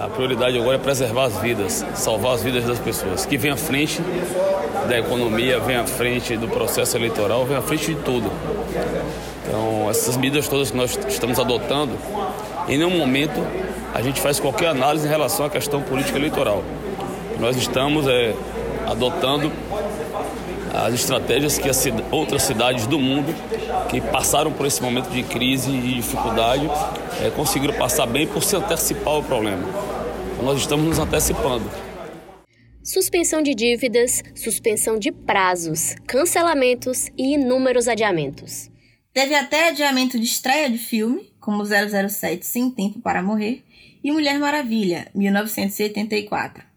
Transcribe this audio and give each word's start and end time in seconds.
A 0.00 0.08
prioridade 0.08 0.56
agora 0.56 0.76
é 0.76 0.78
preservar 0.78 1.24
as 1.24 1.36
vidas, 1.42 1.84
salvar 1.94 2.34
as 2.34 2.42
vidas 2.42 2.64
das 2.64 2.78
pessoas, 2.78 3.26
que 3.26 3.36
vem 3.36 3.50
à 3.50 3.56
frente 3.56 4.00
da 4.88 4.98
economia, 4.98 5.60
vem 5.60 5.76
à 5.76 5.84
frente 5.86 6.38
do 6.38 6.48
processo 6.48 6.96
eleitoral, 6.96 7.44
vem 7.44 7.58
à 7.58 7.60
frente 7.60 7.94
de 7.94 8.00
tudo. 8.00 8.32
Então, 9.46 9.90
essas 9.90 10.16
medidas 10.16 10.48
todas 10.48 10.70
que 10.70 10.76
nós 10.76 10.98
estamos 11.06 11.38
adotando, 11.38 11.92
em 12.66 12.78
nenhum 12.78 12.96
momento 12.96 13.46
a 13.92 14.00
gente 14.00 14.22
faz 14.22 14.40
qualquer 14.40 14.68
análise 14.68 15.06
em 15.06 15.10
relação 15.10 15.44
à 15.44 15.50
questão 15.50 15.82
política 15.82 16.16
eleitoral. 16.16 16.64
Nós 17.38 17.54
estamos 17.58 18.08
é, 18.08 18.34
adotando 18.86 19.52
as 20.72 20.94
estratégias 20.94 21.58
que 21.58 21.68
as 21.68 21.84
outras 22.10 22.42
cidades 22.42 22.86
do 22.86 22.98
mundo 22.98 23.34
que 23.88 24.00
passaram 24.00 24.52
por 24.52 24.66
esse 24.66 24.82
momento 24.82 25.10
de 25.10 25.22
crise 25.22 25.70
e 25.70 25.94
dificuldade 25.94 26.68
é, 27.24 27.30
conseguiram 27.30 27.74
passar 27.74 28.06
bem 28.06 28.26
por 28.26 28.42
se 28.42 28.56
antecipar 28.56 29.18
o 29.18 29.24
problema. 29.24 29.62
Então, 30.32 30.44
nós 30.44 30.60
estamos 30.60 30.86
nos 30.86 30.98
antecipando. 30.98 31.68
Suspensão 32.82 33.42
de 33.42 33.54
dívidas, 33.54 34.22
suspensão 34.34 34.98
de 34.98 35.12
prazos, 35.12 35.94
cancelamentos 36.06 37.08
e 37.16 37.34
inúmeros 37.34 37.86
adiamentos. 37.88 38.70
Teve 39.12 39.34
até 39.34 39.68
adiamento 39.68 40.18
de 40.18 40.24
estreia 40.24 40.70
de 40.70 40.78
filme, 40.78 41.32
como 41.40 41.64
007 41.64 42.46
Sem 42.46 42.70
Tempo 42.70 43.00
para 43.00 43.22
Morrer 43.22 43.62
e 44.02 44.10
Mulher 44.12 44.38
Maravilha, 44.38 45.08
1984. 45.14 46.69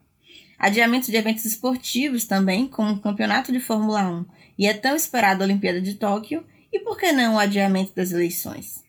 Adiamento 0.63 1.12
de 1.12 1.17
eventos 1.17 1.44
esportivos 1.44 2.23
também, 2.23 2.70
como 2.70 2.94
o 2.94 2.99
Campeonato 3.02 3.52
de 3.52 3.59
Fórmula 3.59 4.02
1 4.08 4.26
e 4.58 4.66
a 4.66 4.73
tão 4.73 4.95
esperada 4.95 5.44
Olimpíada 5.44 5.81
de 5.81 5.95
Tóquio, 5.95 6.41
e 6.72 6.80
por 6.80 6.98
que 6.98 7.12
não 7.12 7.36
o 7.36 7.38
adiamento 7.38 7.91
das 7.94 8.13
eleições? 8.13 8.81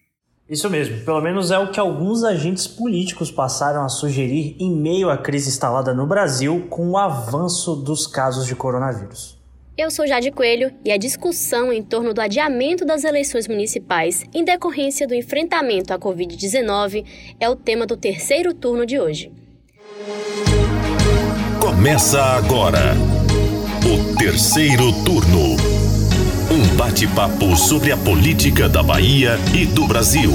Isso 0.49 0.71
mesmo, 0.71 1.05
pelo 1.05 1.21
menos 1.21 1.51
é 1.51 1.59
o 1.59 1.73
que 1.73 1.81
alguns 1.81 2.23
agentes 2.23 2.69
políticos 2.69 3.33
passaram 3.33 3.85
a 3.85 3.89
sugerir 3.89 4.57
em 4.61 4.71
meio 4.71 5.11
à 5.11 5.19
crise 5.19 5.49
instalada 5.49 5.93
no 5.93 6.07
Brasil 6.07 6.65
com 6.71 6.91
o 6.91 6.97
avanço 6.97 7.75
dos 7.75 8.07
casos 8.07 8.47
de 8.47 8.55
coronavírus. 8.55 9.37
Eu 9.77 9.91
sou 9.91 10.07
Jade 10.07 10.31
Coelho 10.31 10.73
e 10.85 10.93
a 10.93 10.97
discussão 10.97 11.73
em 11.73 11.83
torno 11.83 12.15
do 12.15 12.21
adiamento 12.21 12.85
das 12.85 13.03
eleições 13.03 13.49
municipais 13.49 14.25
em 14.33 14.45
decorrência 14.45 15.09
do 15.09 15.15
enfrentamento 15.15 15.93
à 15.93 15.99
Covid-19 15.99 17.05
é 17.41 17.51
o 17.51 17.57
tema 17.57 17.85
do 17.85 17.97
terceiro 17.97 18.55
turno 18.55 18.87
de 18.87 19.01
hoje. 19.01 19.33
Começa 21.75 22.23
agora 22.23 22.95
o 23.85 24.17
terceiro 24.17 24.93
turno. 25.05 25.57
Um 26.49 26.77
bate-papo 26.77 27.57
sobre 27.57 27.91
a 27.91 27.97
política 27.97 28.69
da 28.69 28.81
Bahia 28.81 29.37
e 29.53 29.67
do 29.67 29.85
Brasil. 29.85 30.31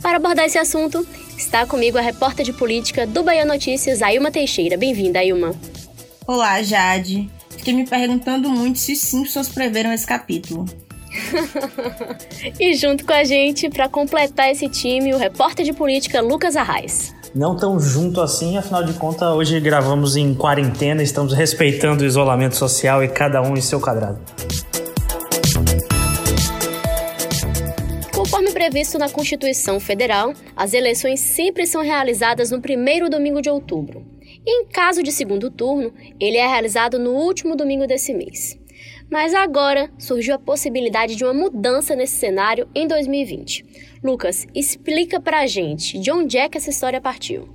Para 0.00 0.16
abordar 0.16 0.46
esse 0.46 0.58
assunto, 0.58 1.06
está 1.36 1.66
comigo 1.66 1.98
a 1.98 2.00
repórter 2.00 2.46
de 2.46 2.52
política 2.54 3.06
do 3.06 3.22
Bahia 3.22 3.44
Notícias, 3.44 4.00
Ailma 4.00 4.30
Teixeira. 4.30 4.78
Bem-vinda, 4.78 5.18
Ailma. 5.18 5.54
Olá, 6.26 6.62
Jade. 6.62 7.30
Fiquei 7.50 7.74
me 7.74 7.86
perguntando 7.86 8.48
muito 8.48 8.78
se 8.78 8.96
Simpsons 8.96 9.50
preveram 9.50 9.92
esse 9.92 10.06
capítulo. 10.06 10.64
e 12.58 12.74
junto 12.74 13.04
com 13.04 13.12
a 13.12 13.24
gente, 13.24 13.68
para 13.68 13.88
completar 13.88 14.50
esse 14.50 14.68
time, 14.68 15.12
o 15.12 15.18
repórter 15.18 15.64
de 15.64 15.72
política 15.72 16.20
Lucas 16.20 16.56
Arraes. 16.56 17.14
Não 17.34 17.56
tão 17.56 17.78
junto 17.78 18.20
assim, 18.20 18.56
afinal 18.56 18.84
de 18.84 18.92
contas, 18.94 19.28
hoje 19.34 19.60
gravamos 19.60 20.16
em 20.16 20.34
quarentena, 20.34 21.02
estamos 21.02 21.32
respeitando 21.32 22.02
o 22.02 22.06
isolamento 22.06 22.56
social 22.56 23.04
e 23.04 23.08
cada 23.08 23.40
um 23.40 23.56
em 23.56 23.60
seu 23.60 23.80
quadrado. 23.80 24.20
Conforme 28.12 28.52
previsto 28.52 28.98
na 28.98 29.08
Constituição 29.08 29.80
Federal, 29.80 30.34
as 30.56 30.74
eleições 30.74 31.20
sempre 31.20 31.66
são 31.66 31.82
realizadas 31.82 32.50
no 32.50 32.60
primeiro 32.60 33.08
domingo 33.08 33.40
de 33.40 33.48
outubro. 33.48 34.04
E 34.44 34.62
em 34.62 34.66
caso 34.66 35.02
de 35.02 35.10
segundo 35.10 35.50
turno, 35.50 35.92
ele 36.18 36.36
é 36.36 36.46
realizado 36.46 36.98
no 36.98 37.12
último 37.12 37.56
domingo 37.56 37.86
desse 37.86 38.12
mês. 38.12 38.59
Mas 39.10 39.34
agora 39.34 39.90
surgiu 39.98 40.36
a 40.36 40.38
possibilidade 40.38 41.16
de 41.16 41.24
uma 41.24 41.34
mudança 41.34 41.96
nesse 41.96 42.16
cenário 42.16 42.68
em 42.74 42.86
2020. 42.86 43.98
Lucas, 44.02 44.46
explica 44.54 45.20
pra 45.20 45.46
gente 45.46 45.98
de 45.98 46.12
onde 46.12 46.38
é 46.38 46.48
que 46.48 46.56
essa 46.56 46.70
história 46.70 47.00
partiu. 47.00 47.48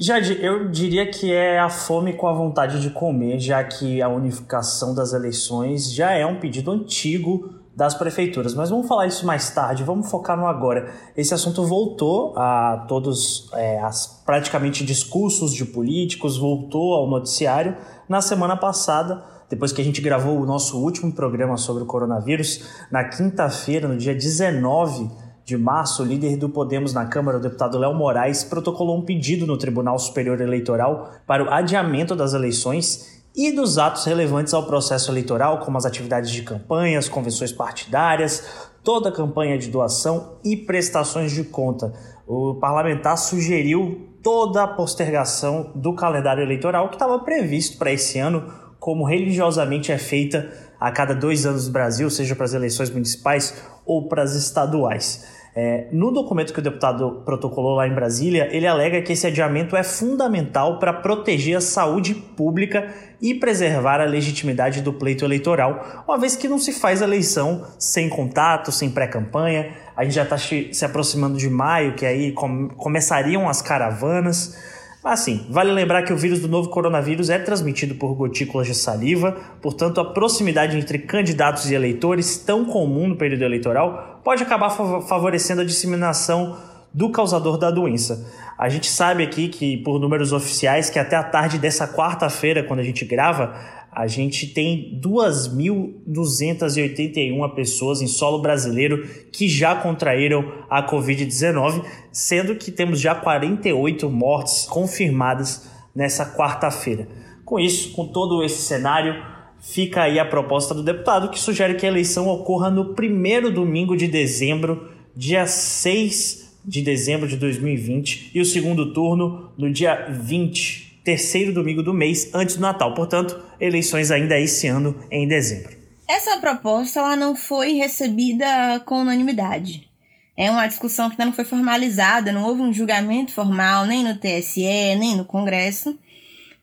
Jade, 0.00 0.38
eu 0.40 0.68
diria 0.70 1.10
que 1.10 1.32
é 1.32 1.58
a 1.58 1.68
fome 1.68 2.12
com 2.12 2.28
a 2.28 2.32
vontade 2.32 2.80
de 2.80 2.90
comer, 2.90 3.40
já 3.40 3.64
que 3.64 4.00
a 4.00 4.08
unificação 4.08 4.94
das 4.94 5.12
eleições 5.12 5.92
já 5.92 6.12
é 6.12 6.24
um 6.24 6.38
pedido 6.38 6.70
antigo 6.70 7.52
das 7.74 7.94
prefeituras. 7.94 8.54
Mas 8.54 8.70
vamos 8.70 8.86
falar 8.86 9.06
isso 9.06 9.26
mais 9.26 9.50
tarde, 9.50 9.82
vamos 9.82 10.10
focar 10.10 10.36
no 10.36 10.46
agora. 10.46 10.92
Esse 11.16 11.32
assunto 11.32 11.64
voltou 11.64 12.32
a 12.36 12.84
todos, 12.86 13.50
é, 13.54 13.80
as, 13.80 14.22
praticamente 14.24 14.84
discursos 14.84 15.52
de 15.52 15.64
políticos, 15.64 16.36
voltou 16.36 16.94
ao 16.94 17.08
noticiário 17.08 17.76
na 18.08 18.20
semana 18.20 18.56
passada 18.56 19.37
depois 19.48 19.72
que 19.72 19.80
a 19.80 19.84
gente 19.84 20.00
gravou 20.00 20.38
o 20.38 20.46
nosso 20.46 20.78
último 20.78 21.12
programa 21.12 21.56
sobre 21.56 21.82
o 21.82 21.86
coronavírus, 21.86 22.64
na 22.90 23.04
quinta-feira, 23.04 23.88
no 23.88 23.96
dia 23.96 24.14
19 24.14 25.10
de 25.44 25.56
março, 25.56 26.02
o 26.02 26.06
líder 26.06 26.36
do 26.36 26.50
Podemos 26.50 26.92
na 26.92 27.06
Câmara, 27.06 27.38
o 27.38 27.40
deputado 27.40 27.78
Léo 27.78 27.94
Moraes, 27.94 28.44
protocolou 28.44 28.98
um 28.98 29.02
pedido 29.02 29.46
no 29.46 29.56
Tribunal 29.56 29.98
Superior 29.98 30.40
Eleitoral 30.40 31.10
para 31.26 31.42
o 31.42 31.50
adiamento 31.50 32.14
das 32.14 32.34
eleições 32.34 33.24
e 33.34 33.50
dos 33.52 33.78
atos 33.78 34.04
relevantes 34.04 34.52
ao 34.52 34.64
processo 34.64 35.10
eleitoral, 35.10 35.60
como 35.60 35.78
as 35.78 35.86
atividades 35.86 36.30
de 36.30 36.42
campanhas, 36.42 37.08
convenções 37.08 37.52
partidárias, 37.52 38.68
toda 38.82 39.08
a 39.08 39.12
campanha 39.12 39.56
de 39.56 39.68
doação 39.68 40.38
e 40.44 40.56
prestações 40.56 41.32
de 41.32 41.44
conta. 41.44 41.94
O 42.26 42.56
parlamentar 42.56 43.16
sugeriu 43.16 44.08
toda 44.22 44.64
a 44.64 44.68
postergação 44.68 45.70
do 45.74 45.94
calendário 45.94 46.42
eleitoral 46.42 46.88
que 46.88 46.96
estava 46.96 47.18
previsto 47.20 47.78
para 47.78 47.92
esse 47.92 48.18
ano 48.18 48.67
como 48.88 49.04
religiosamente 49.04 49.92
é 49.92 49.98
feita 49.98 50.50
a 50.80 50.90
cada 50.90 51.14
dois 51.14 51.44
anos 51.44 51.66
no 51.66 51.72
Brasil, 51.74 52.08
seja 52.08 52.34
para 52.34 52.46
as 52.46 52.54
eleições 52.54 52.88
municipais 52.88 53.62
ou 53.84 54.08
para 54.08 54.22
as 54.22 54.34
estaduais. 54.34 55.26
É, 55.54 55.88
no 55.92 56.10
documento 56.10 56.54
que 56.54 56.58
o 56.58 56.62
deputado 56.62 57.20
protocolou 57.22 57.74
lá 57.74 57.86
em 57.86 57.94
Brasília, 57.94 58.48
ele 58.50 58.66
alega 58.66 59.02
que 59.02 59.12
esse 59.12 59.26
adiamento 59.26 59.76
é 59.76 59.82
fundamental 59.82 60.78
para 60.78 60.94
proteger 60.94 61.58
a 61.58 61.60
saúde 61.60 62.14
pública 62.14 62.88
e 63.20 63.34
preservar 63.34 64.00
a 64.00 64.06
legitimidade 64.06 64.80
do 64.80 64.94
pleito 64.94 65.22
eleitoral, 65.22 66.04
uma 66.08 66.16
vez 66.16 66.34
que 66.34 66.48
não 66.48 66.58
se 66.58 66.72
faz 66.72 67.02
eleição 67.02 67.66
sem 67.78 68.08
contato, 68.08 68.72
sem 68.72 68.88
pré-campanha. 68.88 69.70
A 69.94 70.02
gente 70.02 70.14
já 70.14 70.22
está 70.22 70.38
se 70.38 70.82
aproximando 70.82 71.36
de 71.36 71.50
maio, 71.50 71.94
que 71.94 72.06
aí 72.06 72.32
com 72.32 72.70
começariam 72.70 73.50
as 73.50 73.60
caravanas. 73.60 74.77
Assim, 75.10 75.46
vale 75.48 75.72
lembrar 75.72 76.02
que 76.02 76.12
o 76.12 76.16
vírus 76.18 76.38
do 76.38 76.48
novo 76.48 76.68
coronavírus 76.68 77.30
é 77.30 77.38
transmitido 77.38 77.94
por 77.94 78.14
gotículas 78.14 78.66
de 78.66 78.74
saliva, 78.74 79.32
portanto, 79.62 80.02
a 80.02 80.04
proximidade 80.04 80.76
entre 80.76 80.98
candidatos 80.98 81.70
e 81.70 81.74
eleitores, 81.74 82.36
tão 82.36 82.66
comum 82.66 83.08
no 83.08 83.16
período 83.16 83.42
eleitoral, 83.42 84.20
pode 84.22 84.42
acabar 84.42 84.68
favorecendo 84.68 85.62
a 85.62 85.64
disseminação 85.64 86.58
do 86.92 87.10
causador 87.10 87.56
da 87.56 87.70
doença. 87.70 88.30
A 88.58 88.68
gente 88.68 88.90
sabe 88.90 89.22
aqui 89.22 89.48
que, 89.48 89.78
por 89.78 89.98
números 89.98 90.30
oficiais, 90.34 90.90
que 90.90 90.98
até 90.98 91.16
a 91.16 91.22
tarde 91.22 91.58
dessa 91.58 91.88
quarta-feira, 91.88 92.62
quando 92.62 92.80
a 92.80 92.84
gente 92.84 93.06
grava, 93.06 93.54
a 93.90 94.06
gente 94.06 94.46
tem 94.46 95.00
2.281 95.02 97.54
pessoas 97.54 98.00
em 98.00 98.06
solo 98.06 98.40
brasileiro 98.40 99.04
que 99.32 99.48
já 99.48 99.74
contraíram 99.74 100.52
a 100.68 100.86
Covid-19, 100.86 101.84
sendo 102.12 102.54
que 102.54 102.70
temos 102.70 103.00
já 103.00 103.14
48 103.14 104.10
mortes 104.10 104.66
confirmadas 104.66 105.66
nessa 105.94 106.36
quarta-feira. 106.36 107.08
Com 107.44 107.58
isso, 107.58 107.92
com 107.92 108.06
todo 108.06 108.44
esse 108.44 108.60
cenário, 108.62 109.24
fica 109.58 110.02
aí 110.02 110.18
a 110.18 110.24
proposta 110.24 110.74
do 110.74 110.82
deputado 110.82 111.30
que 111.30 111.40
sugere 111.40 111.74
que 111.74 111.86
a 111.86 111.88
eleição 111.88 112.28
ocorra 112.28 112.70
no 112.70 112.94
primeiro 112.94 113.50
domingo 113.50 113.96
de 113.96 114.06
dezembro, 114.06 114.90
dia 115.16 115.46
6 115.46 116.58
de 116.64 116.82
dezembro 116.82 117.26
de 117.26 117.36
2020, 117.36 118.32
e 118.34 118.40
o 118.40 118.44
segundo 118.44 118.92
turno 118.92 119.50
no 119.56 119.72
dia 119.72 120.08
20 120.10 120.87
terceiro 121.08 121.54
domingo 121.54 121.82
do 121.82 121.94
mês 121.94 122.28
antes 122.34 122.56
do 122.56 122.60
Natal. 122.60 122.92
Portanto, 122.92 123.42
eleições 123.58 124.10
ainda 124.10 124.38
esse 124.38 124.66
ano 124.66 124.94
em 125.10 125.26
dezembro. 125.26 125.74
Essa 126.06 126.36
proposta 126.36 127.00
ela 127.00 127.16
não 127.16 127.34
foi 127.34 127.72
recebida 127.72 128.46
com 128.84 129.00
unanimidade. 129.00 129.88
É 130.36 130.50
uma 130.50 130.66
discussão 130.66 131.08
que 131.08 131.14
ainda 131.14 131.24
não 131.24 131.32
foi 131.32 131.46
formalizada, 131.46 132.30
não 132.30 132.44
houve 132.44 132.60
um 132.60 132.74
julgamento 132.74 133.32
formal 133.32 133.86
nem 133.86 134.04
no 134.04 134.18
TSE, 134.18 134.60
nem 134.98 135.16
no 135.16 135.24
Congresso. 135.24 135.98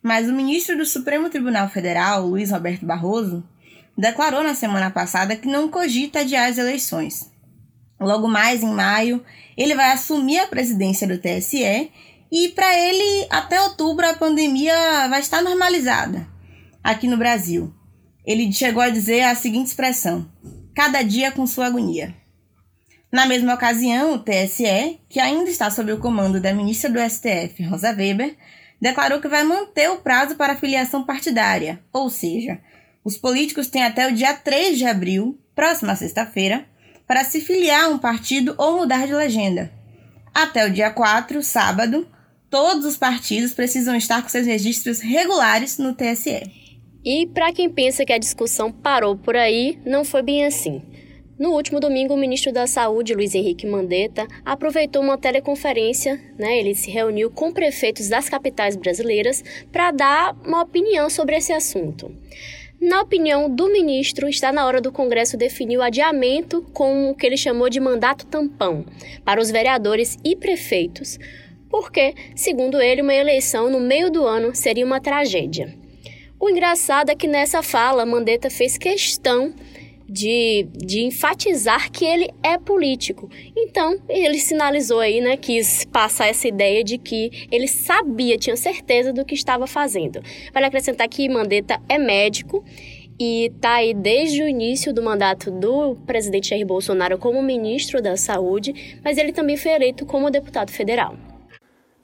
Mas 0.03 0.29
o 0.29 0.33
ministro 0.33 0.77
do 0.77 0.85
Supremo 0.85 1.27
Tribunal 1.27 1.67
Federal, 1.69 2.27
Luiz 2.27 2.51
Roberto 2.51 2.85
Barroso, 2.85 3.43
declarou 3.97 4.43
na 4.43 4.53
semana 4.53 4.91
passada 4.91 5.35
que 5.35 5.47
não 5.47 5.69
cogita 5.69 6.19
adiar 6.19 6.51
as 6.51 6.59
eleições. 6.59 7.31
Logo 7.99 8.27
mais 8.27 8.61
em 8.61 8.71
maio, 8.71 9.25
ele 9.57 9.73
vai 9.73 9.91
assumir 9.91 10.37
a 10.37 10.47
presidência 10.47 11.07
do 11.07 11.17
TSE 11.17 11.89
e 12.31 12.49
para 12.49 12.77
ele, 12.77 13.27
até 13.29 13.61
outubro, 13.61 14.07
a 14.07 14.13
pandemia 14.13 15.07
vai 15.09 15.19
estar 15.19 15.41
normalizada 15.41 16.27
aqui 16.83 17.07
no 17.07 17.17
Brasil. 17.17 17.73
Ele 18.25 18.51
chegou 18.51 18.81
a 18.81 18.89
dizer 18.89 19.21
a 19.21 19.35
seguinte 19.35 19.67
expressão: 19.67 20.29
cada 20.75 21.01
dia 21.01 21.31
com 21.31 21.45
sua 21.45 21.67
agonia. 21.67 22.13
Na 23.11 23.25
mesma 23.25 23.53
ocasião, 23.53 24.13
o 24.13 24.19
TSE, 24.19 24.99
que 25.07 25.19
ainda 25.19 25.49
está 25.49 25.71
sob 25.71 25.91
o 25.91 25.99
comando 25.99 26.39
da 26.39 26.53
ministra 26.53 26.89
do 26.89 26.99
STF, 26.99 27.63
Rosa 27.63 27.91
Weber, 27.91 28.35
declarou 28.81 29.21
que 29.21 29.27
vai 29.27 29.43
manter 29.43 29.89
o 29.89 29.97
prazo 29.97 30.35
para 30.35 30.57
filiação 30.57 31.03
partidária, 31.05 31.81
ou 31.93 32.09
seja, 32.09 32.59
os 33.03 33.17
políticos 33.17 33.67
têm 33.67 33.83
até 33.83 34.07
o 34.07 34.13
dia 34.13 34.33
3 34.33 34.77
de 34.77 34.85
abril, 34.85 35.39
próxima 35.55 35.95
sexta-feira, 35.95 36.65
para 37.07 37.23
se 37.23 37.39
filiar 37.39 37.85
a 37.85 37.87
um 37.89 37.97
partido 37.97 38.55
ou 38.57 38.79
mudar 38.79 39.05
de 39.05 39.13
legenda. 39.13 39.71
Até 40.33 40.65
o 40.65 40.71
dia 40.71 40.89
4, 40.89 41.41
sábado, 41.41 42.07
todos 42.55 42.85
os 42.85 42.95
partidos 42.95 43.53
precisam 43.53 43.97
estar 43.97 44.21
com 44.21 44.29
seus 44.29 44.47
registros 44.47 45.01
regulares 45.01 45.77
no 45.77 45.93
TSE. 45.93 46.41
E 47.03 47.27
para 47.27 47.51
quem 47.51 47.69
pensa 47.69 48.05
que 48.05 48.13
a 48.13 48.17
discussão 48.17 48.71
parou 48.71 49.17
por 49.17 49.35
aí, 49.35 49.77
não 49.85 50.05
foi 50.05 50.21
bem 50.21 50.45
assim. 50.45 50.81
No 51.37 51.49
último 51.49 51.81
domingo, 51.81 52.13
o 52.13 52.17
ministro 52.17 52.53
da 52.53 52.65
Saúde, 52.65 53.13
Luiz 53.13 53.35
Henrique 53.35 53.67
Mandetta, 53.67 54.25
aproveitou 54.45 55.01
uma 55.01 55.17
teleconferência, 55.17 56.17
né? 56.39 56.57
Ele 56.57 56.73
se 56.73 56.89
reuniu 56.89 57.29
com 57.29 57.51
prefeitos 57.51 58.07
das 58.07 58.29
capitais 58.29 58.77
brasileiras 58.77 59.43
para 59.69 59.91
dar 59.91 60.33
uma 60.45 60.61
opinião 60.61 61.09
sobre 61.09 61.35
esse 61.35 61.51
assunto. 61.51 62.09
Na 62.79 63.01
opinião 63.01 63.53
do 63.53 63.69
ministro, 63.69 64.29
está 64.29 64.53
na 64.53 64.65
hora 64.65 64.79
do 64.79 64.93
Congresso 64.93 65.35
definir 65.35 65.77
o 65.77 65.81
adiamento 65.81 66.61
com 66.71 67.09
o 67.09 67.15
que 67.15 67.25
ele 67.25 67.35
chamou 67.35 67.69
de 67.69 67.81
mandato 67.81 68.25
tampão 68.25 68.85
para 69.25 69.41
os 69.41 69.51
vereadores 69.51 70.17
e 70.23 70.37
prefeitos, 70.37 71.19
porque, 71.75 72.15
segundo 72.33 72.81
ele, 72.81 73.01
uma 73.01 73.13
eleição 73.13 73.69
no 73.69 73.81
meio 73.81 74.09
do 74.09 74.25
ano 74.25 74.55
seria 74.55 74.85
uma 74.85 75.01
tragédia. 75.01 75.75
O 76.39 76.49
engraçado 76.49 77.09
é 77.09 77.15
que 77.15 77.27
nessa 77.27 77.61
fala, 77.61 78.05
Mandetta 78.05 78.49
fez 78.49 78.77
questão 78.77 79.53
de, 80.07 80.69
de 80.71 81.01
enfatizar 81.01 81.91
que 81.91 82.05
ele 82.05 82.29
é 82.41 82.57
político. 82.57 83.29
Então, 83.53 83.99
ele 84.07 84.39
sinalizou 84.39 85.01
aí, 85.01 85.19
né, 85.19 85.35
quis 85.35 85.83
passar 85.83 86.27
essa 86.27 86.47
ideia 86.47 86.81
de 86.81 86.97
que 86.97 87.49
ele 87.51 87.67
sabia, 87.67 88.37
tinha 88.37 88.55
certeza 88.55 89.11
do 89.11 89.25
que 89.25 89.35
estava 89.35 89.67
fazendo. 89.67 90.21
Vale 90.53 90.67
acrescentar 90.67 91.09
que 91.09 91.27
Mandetta 91.27 91.81
é 91.89 91.97
médico 91.97 92.63
e 93.19 93.47
está 93.47 93.73
aí 93.73 93.93
desde 93.93 94.41
o 94.41 94.47
início 94.47 94.93
do 94.93 95.03
mandato 95.03 95.51
do 95.51 95.95
presidente 96.05 96.51
Jair 96.51 96.65
Bolsonaro 96.65 97.17
como 97.17 97.43
ministro 97.43 98.01
da 98.01 98.15
Saúde, 98.15 98.97
mas 99.03 99.17
ele 99.17 99.33
também 99.33 99.57
foi 99.57 99.73
eleito 99.73 100.05
como 100.05 100.31
deputado 100.31 100.71
federal. 100.71 101.17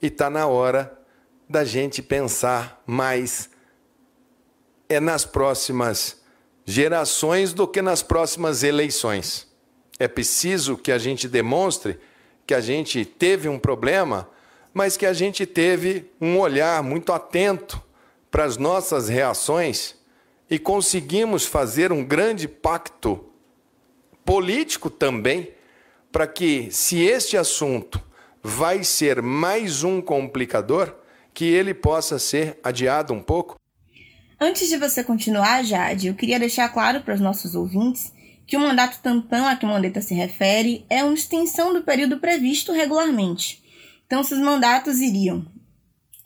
E 0.02 0.08
está 0.08 0.28
na 0.28 0.46
hora 0.48 0.98
da 1.48 1.64
gente 1.64 2.02
pensar 2.02 2.82
mais 2.84 3.48
é 4.88 5.00
nas 5.00 5.24
próximas 5.24 6.20
gerações 6.66 7.54
do 7.54 7.66
que 7.66 7.80
nas 7.80 8.02
próximas 8.02 8.62
eleições. 8.62 9.46
É 9.98 10.08
preciso 10.08 10.76
que 10.76 10.90
a 10.92 10.98
gente 10.98 11.28
demonstre 11.28 11.98
que 12.46 12.52
a 12.52 12.60
gente 12.60 13.04
teve 13.04 13.48
um 13.48 13.58
problema, 13.58 14.28
mas 14.74 14.96
que 14.96 15.06
a 15.06 15.12
gente 15.12 15.46
teve 15.46 16.10
um 16.20 16.38
olhar 16.38 16.82
muito 16.82 17.12
atento 17.12 17.80
para 18.30 18.44
as 18.44 18.56
nossas 18.56 19.08
reações 19.08 19.94
e 20.50 20.58
conseguimos 20.58 21.46
fazer 21.46 21.92
um 21.92 22.04
grande 22.04 22.48
pacto 22.48 23.24
político 24.24 24.90
também 24.90 25.52
para 26.10 26.26
que, 26.26 26.68
se 26.70 27.00
este 27.00 27.36
assunto 27.36 28.02
vai 28.42 28.84
ser 28.84 29.22
mais 29.22 29.84
um 29.84 30.00
complicador, 30.00 30.94
que 31.32 31.44
ele 31.44 31.72
possa 31.72 32.18
ser 32.18 32.58
adiado 32.62 33.14
um 33.14 33.22
pouco 33.22 33.56
Antes 34.44 34.68
de 34.68 34.76
você 34.76 35.04
continuar, 35.04 35.62
Jade, 35.62 36.08
eu 36.08 36.14
queria 36.14 36.36
deixar 36.36 36.68
claro 36.68 37.00
para 37.02 37.14
os 37.14 37.20
nossos 37.20 37.54
ouvintes 37.54 38.12
que 38.44 38.56
o 38.56 38.60
mandato 38.60 38.98
tampão 39.00 39.46
a 39.46 39.54
que 39.54 39.64
o 39.64 39.68
Mandetta 39.68 40.00
se 40.00 40.14
refere 40.14 40.84
é 40.90 41.04
uma 41.04 41.14
extensão 41.14 41.72
do 41.72 41.84
período 41.84 42.18
previsto 42.18 42.72
regularmente. 42.72 43.62
Então, 44.04 44.20
esses 44.20 44.40
mandatos 44.40 44.98
iriam 44.98 45.46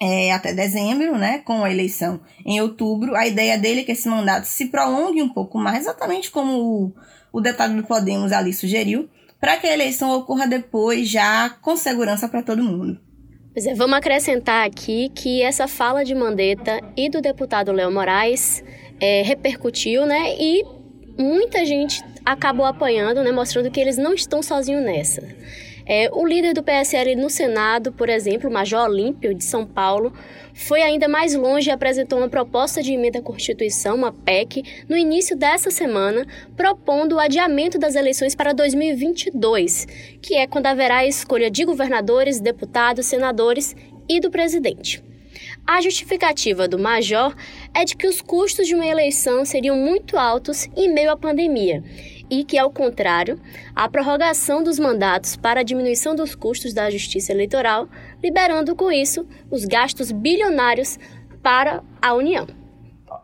é, 0.01 0.33
até 0.33 0.55
dezembro, 0.55 1.19
né, 1.19 1.41
com 1.41 1.63
a 1.63 1.71
eleição 1.71 2.19
em 2.43 2.59
outubro. 2.59 3.15
A 3.15 3.27
ideia 3.27 3.59
dele 3.59 3.83
é 3.83 3.85
que 3.85 3.93
esse 3.93 4.09
mandato 4.09 4.47
se 4.47 4.69
prolongue 4.69 5.21
um 5.21 5.29
pouco 5.29 5.59
mais, 5.59 5.81
exatamente 5.81 6.31
como 6.31 6.59
o, 6.59 6.95
o 7.31 7.41
deputado 7.43 7.77
do 7.77 7.87
Podemos 7.87 8.33
ali 8.33 8.55
sugeriu, 8.55 9.11
para 9.47 9.59
que 9.59 9.69
a 9.69 9.73
eleição 9.73 10.11
ocorra 10.11 10.45
depois, 10.45 11.09
já 11.09 11.49
com 11.49 11.77
segurança 11.77 12.29
para 12.29 12.43
todo 12.43 12.65
mundo. 12.65 12.99
Pois 13.53 13.65
é, 13.65 13.75
vamos 13.75 13.97
acrescentar 13.97 14.67
aqui 14.67 15.09
que 15.15 15.41
essa 15.41 15.69
fala 15.69 16.05
de 16.05 16.17
Mandetta 16.17 16.81
e 16.97 17.09
do 17.09 17.21
deputado 17.21 17.71
Léo 17.71 17.93
Moraes 17.93 18.65
é, 18.99 19.23
repercutiu, 19.23 20.05
né? 20.05 20.35
E 20.37 20.65
muita 21.17 21.65
gente 21.65 22.03
acabou 22.25 22.67
apoiando, 22.67 23.23
né? 23.23 23.31
Mostrando 23.31 23.71
que 23.71 23.79
eles 23.79 23.97
não 23.97 24.15
estão 24.15 24.43
sozinhos 24.43 24.83
nessa. 24.83 25.23
É, 25.89 26.11
o 26.13 26.27
líder 26.27 26.53
do 26.53 26.65
PSL 26.65 27.15
no 27.15 27.31
Senado, 27.31 27.93
por 27.93 28.09
exemplo, 28.09 28.51
Major 28.51 28.91
Olímpio, 28.91 29.33
de 29.33 29.45
São 29.45 29.65
Paulo, 29.65 30.13
foi 30.53 30.83
ainda 30.83 31.07
mais 31.07 31.33
longe 31.33 31.71
e 31.71 31.73
apresentou 31.73 32.19
uma 32.19 32.29
proposta 32.29 32.83
de 32.83 32.93
emenda 32.93 33.21
à 33.21 33.23
Constituição, 33.23 33.95
uma 33.95 34.13
PEC, 34.13 34.65
no 34.89 34.97
início 34.97 35.37
dessa 35.37 35.71
semana, 35.71 36.27
propondo 36.57 37.15
o 37.15 37.21
adiamento 37.21 37.79
das 37.79 37.95
eleições 37.95 38.35
para 38.35 38.53
2022, 38.53 39.87
que 40.21 40.35
é 40.35 40.49
quando 40.49 40.67
haverá 40.67 40.99
a 40.99 41.07
escolha 41.07 41.49
de 41.49 41.65
governadores, 41.65 42.41
deputados, 42.41 43.07
senadores 43.07 43.77
e 44.09 44.19
do 44.19 44.29
presidente. 44.29 45.05
A 45.65 45.81
justificativa 45.81 46.67
do 46.67 46.79
Major 46.79 47.35
é 47.75 47.85
de 47.85 47.97
que 47.97 48.07
os 48.07 48.21
custos 48.21 48.67
de 48.67 48.75
uma 48.75 48.87
eleição 48.87 49.45
seriam 49.45 49.77
muito 49.77 50.17
altos 50.17 50.69
em 50.77 50.93
meio 50.93 51.11
à 51.11 51.17
pandemia 51.17 51.83
e 52.31 52.45
que, 52.45 52.59
ao 52.59 52.71
contrário, 52.71 53.39
a 53.75 53.89
prorrogação 53.89 54.63
dos 54.63 54.79
mandatos 54.79 55.37
para 55.37 55.61
a 55.61 55.63
diminuição 55.63 56.15
dos 56.15 56.35
custos 56.35 56.73
da 56.73 56.91
justiça 56.91 57.33
eleitoral, 57.33 57.89
liberando 58.23 58.75
com 58.75 58.91
isso 58.91 59.27
os 59.51 59.65
gastos 59.65 60.11
bilionários 60.11 60.99
para 61.43 61.83
a 62.01 62.15
União. 62.15 62.47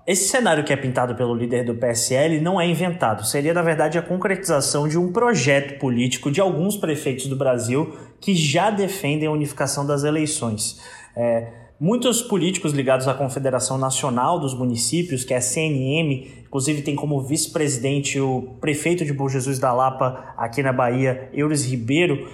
Esse 0.06 0.28
cenário 0.28 0.64
que 0.64 0.72
é 0.72 0.76
pintado 0.76 1.14
pelo 1.14 1.34
líder 1.34 1.64
do 1.64 1.74
PSL 1.74 2.40
não 2.40 2.60
é 2.60 2.66
inventado. 2.66 3.24
Seria, 3.24 3.54
na 3.54 3.62
verdade, 3.62 3.98
a 3.98 4.02
concretização 4.02 4.88
de 4.88 4.98
um 4.98 5.12
projeto 5.12 5.78
político 5.78 6.30
de 6.30 6.40
alguns 6.40 6.76
prefeitos 6.76 7.26
do 7.26 7.36
Brasil 7.36 7.96
que 8.20 8.34
já 8.34 8.70
defendem 8.70 9.28
a 9.28 9.32
unificação 9.32 9.86
das 9.86 10.02
eleições. 10.02 10.80
É, 11.16 11.61
Muitos 11.84 12.22
políticos 12.22 12.72
ligados 12.72 13.08
à 13.08 13.14
Confederação 13.14 13.76
Nacional 13.76 14.38
dos 14.38 14.54
Municípios, 14.54 15.24
que 15.24 15.34
é 15.34 15.38
a 15.38 15.40
CNM, 15.40 16.30
inclusive 16.46 16.80
tem 16.82 16.94
como 16.94 17.20
vice-presidente 17.20 18.20
o 18.20 18.54
prefeito 18.60 19.04
de 19.04 19.12
Bom 19.12 19.28
Jesus 19.28 19.58
da 19.58 19.72
Lapa, 19.72 20.32
aqui 20.36 20.62
na 20.62 20.72
Bahia, 20.72 21.28
Eures 21.34 21.64
Ribeiro, 21.64 22.30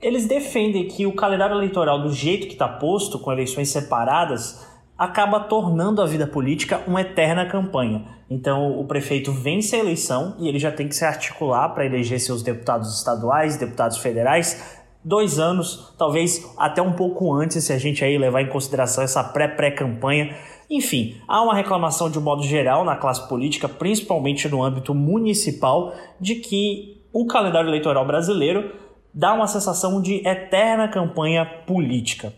eles 0.00 0.26
defendem 0.26 0.88
que 0.88 1.04
o 1.04 1.12
calendário 1.12 1.56
eleitoral, 1.56 2.00
do 2.00 2.10
jeito 2.10 2.46
que 2.46 2.54
está 2.54 2.66
posto, 2.66 3.18
com 3.18 3.30
eleições 3.30 3.68
separadas, 3.68 4.66
acaba 4.96 5.40
tornando 5.40 6.00
a 6.00 6.06
vida 6.06 6.26
política 6.26 6.80
uma 6.86 7.02
eterna 7.02 7.44
campanha. 7.44 8.02
Então, 8.30 8.80
o 8.80 8.84
prefeito 8.86 9.30
vence 9.30 9.76
a 9.76 9.78
eleição 9.78 10.36
e 10.38 10.48
ele 10.48 10.58
já 10.58 10.72
tem 10.72 10.88
que 10.88 10.96
se 10.96 11.04
articular 11.04 11.68
para 11.68 11.84
eleger 11.84 12.18
seus 12.18 12.42
deputados 12.42 12.96
estaduais, 12.96 13.58
deputados 13.58 13.98
federais, 13.98 14.75
dois 15.06 15.38
anos, 15.38 15.94
talvez 15.96 16.44
até 16.58 16.82
um 16.82 16.92
pouco 16.92 17.32
antes, 17.32 17.62
se 17.62 17.72
a 17.72 17.78
gente 17.78 18.04
aí 18.04 18.18
levar 18.18 18.42
em 18.42 18.48
consideração 18.48 19.04
essa 19.04 19.22
pré-pré-campanha. 19.22 20.36
Enfim, 20.68 21.16
há 21.28 21.40
uma 21.42 21.54
reclamação 21.54 22.10
de 22.10 22.18
um 22.18 22.22
modo 22.22 22.42
geral 22.42 22.84
na 22.84 22.96
classe 22.96 23.28
política, 23.28 23.68
principalmente 23.68 24.48
no 24.48 24.64
âmbito 24.64 24.92
municipal, 24.92 25.94
de 26.20 26.34
que 26.34 27.00
o 27.12 27.24
calendário 27.24 27.70
eleitoral 27.70 28.04
brasileiro 28.04 28.72
dá 29.14 29.32
uma 29.32 29.46
sensação 29.46 30.02
de 30.02 30.26
eterna 30.26 30.88
campanha 30.88 31.46
política. 31.46 32.34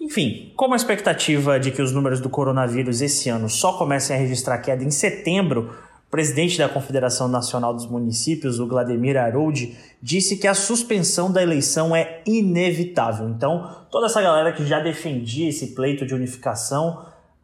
Enfim, 0.00 0.52
como 0.56 0.74
a 0.74 0.76
expectativa 0.76 1.60
de 1.60 1.70
que 1.70 1.80
os 1.80 1.92
números 1.92 2.20
do 2.20 2.28
coronavírus 2.28 3.00
esse 3.00 3.28
ano 3.28 3.48
só 3.48 3.74
comecem 3.74 4.16
a 4.16 4.18
registrar 4.18 4.58
queda 4.58 4.82
em 4.82 4.90
setembro, 4.90 5.72
presidente 6.12 6.58
da 6.58 6.68
Confederação 6.68 7.26
Nacional 7.26 7.72
dos 7.72 7.86
Municípios, 7.86 8.60
o 8.60 8.68
Vladimir 8.68 9.16
Harold, 9.16 9.74
disse 10.02 10.36
que 10.36 10.46
a 10.46 10.52
suspensão 10.52 11.32
da 11.32 11.42
eleição 11.42 11.96
é 11.96 12.20
inevitável. 12.26 13.30
Então, 13.30 13.74
toda 13.90 14.04
essa 14.04 14.20
galera 14.20 14.52
que 14.52 14.66
já 14.66 14.78
defendia 14.78 15.48
esse 15.48 15.68
pleito 15.68 16.04
de 16.04 16.14
unificação 16.14 17.02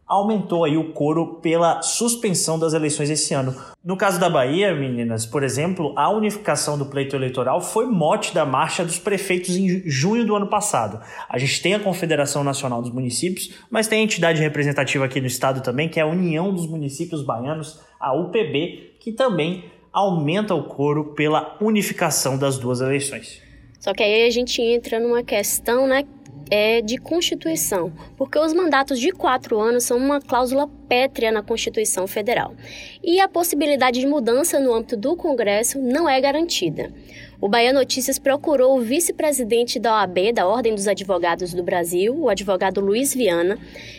aumentou 0.08 0.64
aí 0.64 0.76
o 0.76 0.92
coro 0.92 1.34
pela 1.42 1.82
suspensão 1.82 2.58
das 2.58 2.72
eleições 2.72 3.10
esse 3.10 3.34
ano. 3.34 3.54
No 3.84 3.96
caso 3.96 4.18
da 4.18 4.30
Bahia, 4.30 4.74
meninas, 4.74 5.26
por 5.26 5.42
exemplo, 5.42 5.92
a 5.96 6.10
unificação 6.10 6.78
do 6.78 6.86
pleito 6.86 7.14
eleitoral 7.14 7.60
foi 7.60 7.86
mote 7.86 8.34
da 8.34 8.46
marcha 8.46 8.84
dos 8.84 8.98
prefeitos 8.98 9.56
em 9.56 9.82
junho 9.84 10.24
do 10.24 10.34
ano 10.34 10.46
passado. 10.46 11.00
A 11.28 11.38
gente 11.38 11.60
tem 11.60 11.74
a 11.74 11.80
Confederação 11.80 12.42
Nacional 12.42 12.80
dos 12.80 12.90
Municípios, 12.90 13.54
mas 13.70 13.86
tem 13.86 14.00
a 14.00 14.04
entidade 14.04 14.40
representativa 14.40 15.04
aqui 15.04 15.20
no 15.20 15.26
estado 15.26 15.60
também, 15.60 15.88
que 15.88 16.00
é 16.00 16.02
a 16.02 16.06
União 16.06 16.52
dos 16.52 16.66
Municípios 16.66 17.22
Baianos, 17.22 17.78
a 18.00 18.14
UPB, 18.14 18.96
que 19.00 19.12
também 19.12 19.64
aumenta 19.92 20.54
o 20.54 20.64
coro 20.64 21.12
pela 21.14 21.56
unificação 21.60 22.38
das 22.38 22.58
duas 22.58 22.80
eleições. 22.80 23.42
Só 23.78 23.92
que 23.92 24.02
aí 24.02 24.26
a 24.26 24.30
gente 24.30 24.60
entra 24.60 24.98
numa 24.98 25.22
questão, 25.22 25.86
né, 25.86 26.04
é 26.50 26.80
de 26.80 26.98
Constituição, 26.98 27.92
porque 28.16 28.38
os 28.38 28.52
mandatos 28.52 28.98
de 28.98 29.10
quatro 29.10 29.58
anos 29.58 29.84
são 29.84 29.96
uma 29.96 30.20
cláusula 30.20 30.68
pétrea 30.88 31.30
na 31.30 31.42
Constituição 31.42 32.06
Federal 32.06 32.54
e 33.02 33.20
a 33.20 33.28
possibilidade 33.28 34.00
de 34.00 34.06
mudança 34.06 34.58
no 34.58 34.74
âmbito 34.74 34.96
do 34.96 35.16
Congresso 35.16 35.78
não 35.78 36.08
é 36.08 36.20
garantida. 36.20 36.92
O 37.40 37.48
Bahia 37.48 37.72
Notícias 37.72 38.18
procurou 38.18 38.76
o 38.76 38.80
vice-presidente 38.80 39.78
da 39.78 39.94
OAB, 39.94 40.32
da 40.32 40.46
Ordem 40.46 40.74
dos 40.74 40.88
Advogados 40.88 41.54
do 41.54 41.62
Brasil, 41.62 42.12
o 42.18 42.28
advogado 42.28 42.80
Luiz 42.80 43.14
Viana, 43.14 43.56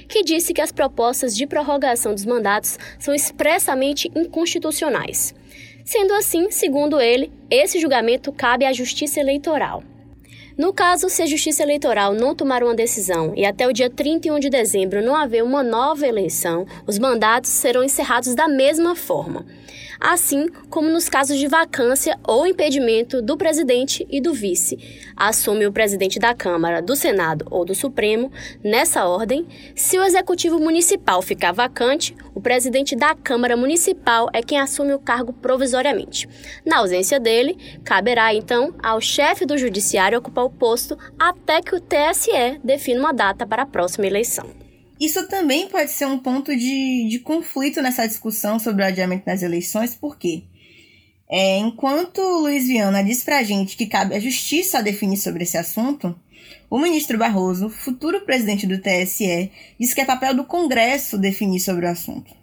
que 0.09 0.23
disse 0.23 0.53
que 0.53 0.59
as 0.59 0.73
propostas 0.73 1.35
de 1.35 1.47
prorrogação 1.47 2.13
dos 2.13 2.25
mandatos 2.25 2.77
são 2.99 3.13
expressamente 3.13 4.11
inconstitucionais. 4.13 5.33
Sendo 5.85 6.13
assim, 6.13 6.51
segundo 6.51 6.99
ele, 6.99 7.31
esse 7.49 7.79
julgamento 7.79 8.31
cabe 8.31 8.65
à 8.65 8.73
Justiça 8.73 9.19
Eleitoral. 9.19 9.83
No 10.59 10.73
caso, 10.73 11.07
se 11.07 11.21
a 11.21 11.25
Justiça 11.25 11.63
Eleitoral 11.63 12.13
não 12.13 12.35
tomar 12.35 12.61
uma 12.63 12.75
decisão 12.75 13.31
e 13.33 13.45
até 13.45 13.65
o 13.65 13.71
dia 13.71 13.89
31 13.89 14.39
de 14.39 14.49
dezembro 14.49 15.01
não 15.01 15.15
haver 15.15 15.41
uma 15.41 15.63
nova 15.63 16.05
eleição, 16.05 16.67
os 16.85 16.99
mandatos 16.99 17.49
serão 17.49 17.81
encerrados 17.81 18.35
da 18.35 18.45
mesma 18.45 18.93
forma 18.93 19.45
assim 19.99 20.47
como 20.69 20.89
nos 20.89 21.09
casos 21.09 21.37
de 21.37 21.47
vacância 21.47 22.17
ou 22.23 22.47
impedimento 22.47 23.21
do 23.21 23.35
presidente 23.35 24.07
e 24.09 24.21
do 24.21 24.33
vice. 24.33 24.77
Assume 25.15 25.67
o 25.67 25.71
presidente 25.71 26.19
da 26.19 26.33
Câmara, 26.33 26.81
do 26.81 26.95
Senado 26.95 27.45
ou 27.51 27.65
do 27.65 27.75
Supremo, 27.75 28.31
nessa 28.63 29.05
ordem. 29.05 29.45
Se 29.75 29.97
o 29.97 30.03
executivo 30.03 30.59
municipal 30.59 31.21
ficar 31.21 31.51
vacante, 31.51 32.15
o 32.33 32.39
presidente 32.39 32.95
da 32.95 33.13
Câmara 33.13 33.57
Municipal 33.57 34.29
é 34.33 34.41
quem 34.41 34.59
assume 34.59 34.93
o 34.93 34.99
cargo 34.99 35.33
provisoriamente. 35.33 36.29
Na 36.65 36.77
ausência 36.77 37.19
dele, 37.19 37.57
caberá 37.83 38.33
então 38.33 38.73
ao 38.81 39.01
chefe 39.01 39.45
do 39.45 39.57
judiciário 39.57 40.19
ocupar 40.19 40.45
o 40.45 40.49
posto 40.49 40.97
até 41.17 41.61
que 41.61 41.75
o 41.75 41.81
TSE 41.81 42.59
defina 42.63 42.99
uma 42.99 43.13
data 43.13 43.45
para 43.45 43.63
a 43.63 43.65
próxima 43.65 44.07
eleição. 44.07 44.68
Isso 44.99 45.27
também 45.27 45.69
pode 45.69 45.91
ser 45.91 46.05
um 46.05 46.19
ponto 46.19 46.55
de, 46.55 47.07
de 47.09 47.19
conflito 47.19 47.81
nessa 47.81 48.07
discussão 48.07 48.59
sobre 48.59 48.83
o 48.83 48.85
adiamento 48.85 49.25
das 49.25 49.41
eleições, 49.41 49.95
porque 49.95 50.43
é, 51.29 51.57
enquanto 51.57 52.21
Luiz 52.21 52.67
Viana 52.67 53.03
diz 53.03 53.23
pra 53.23 53.43
gente 53.43 53.77
que 53.77 53.85
cabe 53.85 54.15
à 54.15 54.19
justiça 54.19 54.83
definir 54.83 55.17
sobre 55.17 55.43
esse 55.43 55.57
assunto, 55.57 56.19
o 56.69 56.79
ministro 56.79 57.17
Barroso, 57.17 57.69
futuro 57.69 58.21
presidente 58.21 58.67
do 58.67 58.79
TSE, 58.79 59.51
diz 59.79 59.93
que 59.93 60.01
é 60.01 60.05
papel 60.05 60.33
do 60.35 60.43
Congresso 60.43 61.17
definir 61.17 61.59
sobre 61.59 61.85
o 61.85 61.89
assunto. 61.89 62.37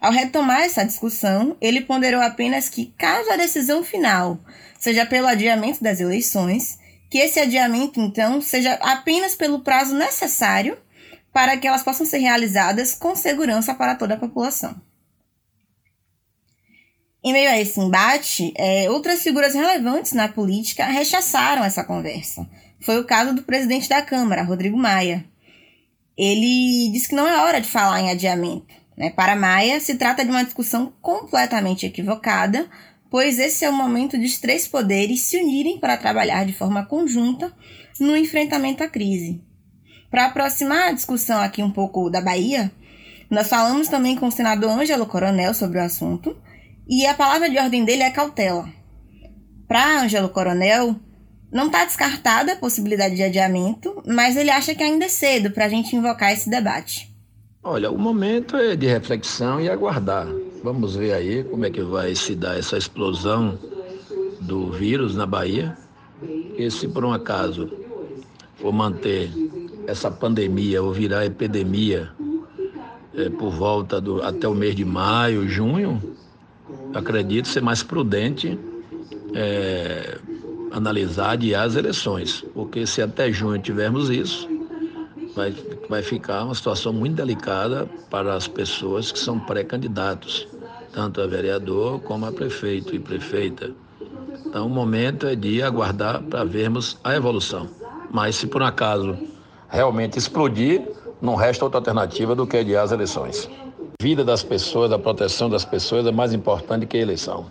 Ao 0.00 0.12
retomar 0.12 0.62
essa 0.62 0.84
discussão, 0.84 1.56
ele 1.60 1.80
ponderou 1.80 2.20
apenas 2.20 2.68
que, 2.68 2.92
caso 2.98 3.30
a 3.30 3.36
decisão 3.36 3.82
final 3.84 4.38
seja 4.78 5.06
pelo 5.06 5.26
adiamento 5.26 5.82
das 5.82 5.98
eleições, 6.00 6.78
que 7.08 7.18
esse 7.18 7.40
adiamento, 7.40 8.00
então, 8.00 8.42
seja 8.42 8.74
apenas 8.82 9.34
pelo 9.34 9.60
prazo 9.60 9.94
necessário 9.94 10.76
para 11.34 11.56
que 11.56 11.66
elas 11.66 11.82
possam 11.82 12.06
ser 12.06 12.18
realizadas 12.18 12.94
com 12.94 13.16
segurança 13.16 13.74
para 13.74 13.96
toda 13.96 14.14
a 14.14 14.18
população. 14.18 14.80
Em 17.24 17.32
meio 17.32 17.50
a 17.50 17.60
esse 17.60 17.80
embate, 17.80 18.54
é, 18.56 18.88
outras 18.88 19.20
figuras 19.20 19.52
relevantes 19.52 20.12
na 20.12 20.28
política 20.28 20.84
rechaçaram 20.84 21.64
essa 21.64 21.82
conversa. 21.82 22.48
Foi 22.80 23.00
o 23.00 23.04
caso 23.04 23.34
do 23.34 23.42
presidente 23.42 23.88
da 23.88 24.00
Câmara, 24.00 24.44
Rodrigo 24.44 24.76
Maia. 24.76 25.24
Ele 26.16 26.92
disse 26.92 27.08
que 27.08 27.16
não 27.16 27.26
é 27.26 27.42
hora 27.42 27.60
de 27.60 27.68
falar 27.68 28.00
em 28.00 28.10
adiamento. 28.10 28.72
Né? 28.96 29.10
Para 29.10 29.34
Maia, 29.34 29.80
se 29.80 29.96
trata 29.96 30.24
de 30.24 30.30
uma 30.30 30.44
discussão 30.44 30.92
completamente 31.02 31.84
equivocada, 31.84 32.70
pois 33.10 33.40
esse 33.40 33.64
é 33.64 33.70
o 33.70 33.72
momento 33.72 34.16
dos 34.16 34.38
três 34.38 34.68
poderes 34.68 35.22
se 35.22 35.36
unirem 35.38 35.80
para 35.80 35.96
trabalhar 35.96 36.46
de 36.46 36.52
forma 36.52 36.86
conjunta 36.86 37.52
no 37.98 38.16
enfrentamento 38.16 38.84
à 38.84 38.88
crise. 38.88 39.42
Para 40.14 40.26
aproximar 40.26 40.90
a 40.90 40.92
discussão 40.92 41.40
aqui 41.40 41.60
um 41.60 41.72
pouco 41.72 42.08
da 42.08 42.20
Bahia, 42.20 42.70
nós 43.28 43.48
falamos 43.48 43.88
também 43.88 44.14
com 44.14 44.28
o 44.28 44.30
senador 44.30 44.70
Ângelo 44.70 45.06
Coronel 45.06 45.52
sobre 45.52 45.80
o 45.80 45.82
assunto, 45.82 46.36
e 46.88 47.04
a 47.04 47.14
palavra 47.14 47.50
de 47.50 47.58
ordem 47.58 47.84
dele 47.84 48.04
é 48.04 48.10
cautela. 48.10 48.68
Para 49.66 50.02
Ângelo 50.02 50.28
Coronel, 50.28 50.94
não 51.52 51.66
está 51.66 51.84
descartada 51.84 52.52
a 52.52 52.56
possibilidade 52.56 53.16
de 53.16 53.24
adiamento, 53.24 54.04
mas 54.06 54.36
ele 54.36 54.50
acha 54.50 54.72
que 54.72 54.84
ainda 54.84 55.06
é 55.06 55.08
cedo 55.08 55.50
para 55.50 55.64
a 55.64 55.68
gente 55.68 55.96
invocar 55.96 56.32
esse 56.32 56.48
debate. 56.48 57.12
Olha, 57.60 57.90
o 57.90 57.98
momento 57.98 58.56
é 58.56 58.76
de 58.76 58.86
reflexão 58.86 59.60
e 59.60 59.68
aguardar. 59.68 60.28
Vamos 60.62 60.94
ver 60.94 61.12
aí 61.12 61.42
como 61.42 61.66
é 61.66 61.70
que 61.70 61.82
vai 61.82 62.14
se 62.14 62.36
dar 62.36 62.56
essa 62.56 62.78
explosão 62.78 63.58
do 64.40 64.70
vírus 64.70 65.16
na 65.16 65.26
Bahia. 65.26 65.76
E 66.56 66.70
se 66.70 66.86
por 66.86 67.04
um 67.04 67.12
acaso 67.12 67.68
for 68.54 68.72
manter 68.72 69.28
essa 69.86 70.10
pandemia 70.10 70.82
ou 70.82 70.92
virar 70.92 71.24
epidemia 71.24 72.10
é, 73.14 73.28
por 73.28 73.50
volta 73.50 74.00
do 74.00 74.22
até 74.22 74.48
o 74.48 74.54
mês 74.54 74.74
de 74.74 74.84
maio, 74.84 75.48
junho, 75.48 76.00
acredito 76.94 77.48
ser 77.48 77.60
mais 77.60 77.82
prudente 77.82 78.58
é, 79.34 80.18
analisar 80.70 81.32
adiar 81.32 81.66
as 81.66 81.76
eleições, 81.76 82.44
porque 82.54 82.86
se 82.86 83.02
até 83.02 83.32
junho 83.32 83.60
tivermos 83.60 84.10
isso, 84.10 84.48
vai, 85.34 85.54
vai 85.88 86.02
ficar 86.02 86.44
uma 86.44 86.54
situação 86.54 86.92
muito 86.92 87.16
delicada 87.16 87.88
para 88.10 88.34
as 88.34 88.48
pessoas 88.48 89.12
que 89.12 89.18
são 89.18 89.38
pré-candidatos, 89.38 90.48
tanto 90.92 91.20
a 91.20 91.26
vereador 91.26 92.00
como 92.00 92.26
a 92.26 92.32
prefeito 92.32 92.94
e 92.94 92.98
prefeita. 92.98 93.72
Então, 94.46 94.66
o 94.66 94.70
momento 94.70 95.26
é 95.26 95.34
de 95.34 95.62
aguardar 95.62 96.22
para 96.22 96.44
vermos 96.44 96.96
a 97.02 97.16
evolução. 97.16 97.68
Mas 98.12 98.36
se 98.36 98.46
por 98.46 98.62
um 98.62 98.66
acaso 98.66 99.18
realmente 99.74 100.16
explodir, 100.16 100.82
não 101.20 101.34
resta 101.34 101.64
outra 101.64 101.80
alternativa 101.80 102.34
do 102.34 102.46
que 102.46 102.56
adiar 102.56 102.84
as 102.84 102.92
eleições. 102.92 103.50
A 104.00 104.02
vida 104.02 104.24
das 104.24 104.42
pessoas, 104.42 104.92
a 104.92 104.98
proteção 104.98 105.50
das 105.50 105.64
pessoas 105.64 106.06
é 106.06 106.12
mais 106.12 106.32
importante 106.32 106.86
que 106.86 106.96
a 106.96 107.00
eleição. 107.00 107.46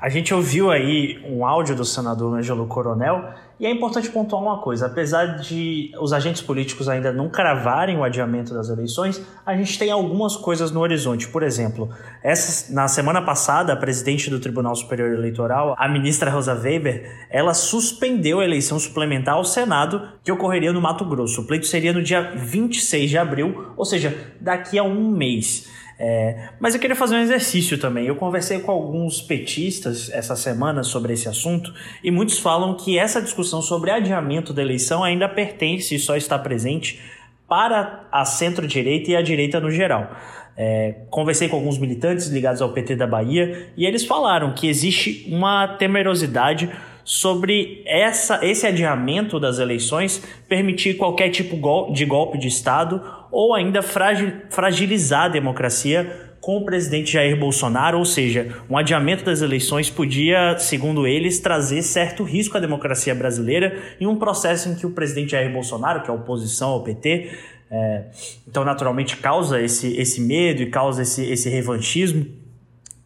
A 0.00 0.08
gente 0.08 0.32
ouviu 0.32 0.70
aí 0.70 1.22
um 1.28 1.44
áudio 1.44 1.76
do 1.76 1.84
senador 1.84 2.34
Ângelo 2.34 2.66
Coronel 2.66 3.34
e 3.58 3.66
é 3.66 3.70
importante 3.70 4.08
pontuar 4.08 4.40
uma 4.40 4.62
coisa: 4.62 4.86
apesar 4.86 5.36
de 5.36 5.92
os 6.00 6.14
agentes 6.14 6.40
políticos 6.40 6.88
ainda 6.88 7.12
não 7.12 7.28
cravarem 7.28 7.98
o 7.98 8.02
adiamento 8.02 8.54
das 8.54 8.70
eleições, 8.70 9.20
a 9.44 9.54
gente 9.54 9.78
tem 9.78 9.90
algumas 9.90 10.36
coisas 10.36 10.70
no 10.70 10.80
horizonte. 10.80 11.28
Por 11.28 11.42
exemplo, 11.42 11.90
essa, 12.22 12.72
na 12.72 12.88
semana 12.88 13.20
passada, 13.20 13.74
a 13.74 13.76
presidente 13.76 14.30
do 14.30 14.40
Tribunal 14.40 14.74
Superior 14.74 15.12
Eleitoral, 15.12 15.74
a 15.78 15.86
ministra 15.86 16.30
Rosa 16.30 16.54
Weber, 16.54 17.26
ela 17.28 17.52
suspendeu 17.52 18.40
a 18.40 18.44
eleição 18.44 18.78
suplementar 18.78 19.34
ao 19.34 19.44
Senado 19.44 20.08
que 20.24 20.32
ocorreria 20.32 20.72
no 20.72 20.80
Mato 20.80 21.04
Grosso. 21.04 21.42
O 21.42 21.46
pleito 21.46 21.66
seria 21.66 21.92
no 21.92 22.02
dia 22.02 22.22
26 22.36 23.10
de 23.10 23.18
abril, 23.18 23.72
ou 23.76 23.84
seja, 23.84 24.16
daqui 24.40 24.78
a 24.78 24.82
um 24.82 25.10
mês. 25.10 25.68
É, 26.02 26.48
mas 26.58 26.74
eu 26.74 26.80
queria 26.80 26.96
fazer 26.96 27.16
um 27.16 27.20
exercício 27.20 27.76
também. 27.76 28.06
Eu 28.06 28.16
conversei 28.16 28.58
com 28.60 28.72
alguns 28.72 29.20
petistas 29.20 30.10
essa 30.10 30.34
semana 30.34 30.82
sobre 30.82 31.12
esse 31.12 31.28
assunto 31.28 31.74
e 32.02 32.10
muitos 32.10 32.38
falam 32.38 32.74
que 32.74 32.98
essa 32.98 33.20
discussão 33.20 33.60
sobre 33.60 33.90
adiamento 33.90 34.54
da 34.54 34.62
eleição 34.62 35.04
ainda 35.04 35.28
pertence 35.28 35.94
e 35.94 35.98
só 35.98 36.16
está 36.16 36.38
presente 36.38 36.98
para 37.46 38.08
a 38.10 38.24
centro-direita 38.24 39.10
e 39.10 39.16
a 39.16 39.20
direita 39.20 39.60
no 39.60 39.70
geral. 39.70 40.10
É, 40.56 41.02
conversei 41.10 41.48
com 41.48 41.56
alguns 41.56 41.76
militantes 41.76 42.28
ligados 42.28 42.62
ao 42.62 42.72
PT 42.72 42.96
da 42.96 43.06
Bahia 43.06 43.68
e 43.76 43.84
eles 43.84 44.06
falaram 44.06 44.54
que 44.54 44.68
existe 44.68 45.28
uma 45.30 45.68
temerosidade 45.76 46.70
sobre 47.10 47.82
essa, 47.86 48.38
esse 48.40 48.64
adiamento 48.64 49.40
das 49.40 49.58
eleições 49.58 50.22
permitir 50.48 50.96
qualquer 50.96 51.28
tipo 51.30 51.56
de 51.92 52.04
golpe 52.04 52.38
de 52.38 52.46
Estado 52.46 53.02
ou 53.32 53.52
ainda 53.52 53.82
fragilizar 53.82 55.24
a 55.24 55.28
democracia 55.28 56.36
com 56.40 56.58
o 56.58 56.64
presidente 56.64 57.10
Jair 57.10 57.36
Bolsonaro, 57.36 57.98
ou 57.98 58.04
seja, 58.04 58.54
um 58.70 58.78
adiamento 58.78 59.24
das 59.24 59.42
eleições 59.42 59.90
podia, 59.90 60.56
segundo 60.60 61.04
eles, 61.04 61.40
trazer 61.40 61.82
certo 61.82 62.22
risco 62.22 62.56
à 62.56 62.60
democracia 62.60 63.12
brasileira 63.12 63.76
em 64.00 64.06
um 64.06 64.14
processo 64.14 64.68
em 64.68 64.76
que 64.76 64.86
o 64.86 64.90
presidente 64.90 65.32
Jair 65.32 65.52
Bolsonaro, 65.52 66.02
que 66.02 66.10
é 66.10 66.12
a 66.12 66.16
oposição 66.16 66.68
ao 66.70 66.84
PT, 66.84 67.32
é, 67.72 68.04
então 68.46 68.64
naturalmente 68.64 69.16
causa 69.16 69.60
esse, 69.60 69.96
esse 69.96 70.20
medo 70.20 70.62
e 70.62 70.66
causa 70.66 71.02
esse, 71.02 71.28
esse 71.28 71.48
revanchismo, 71.48 72.24